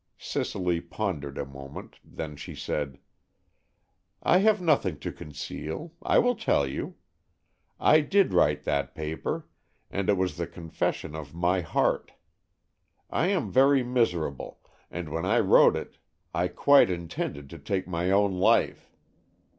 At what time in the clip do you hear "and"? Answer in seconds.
9.91-10.09, 14.89-15.07